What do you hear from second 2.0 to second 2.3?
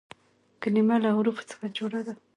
ده.